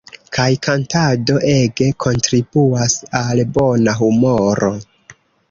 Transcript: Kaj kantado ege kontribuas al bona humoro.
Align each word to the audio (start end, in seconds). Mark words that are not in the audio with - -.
Kaj 0.35 0.45
kantado 0.67 1.35
ege 1.55 1.89
kontribuas 2.05 2.97
al 3.21 3.45
bona 3.59 3.97
humoro. 4.01 4.73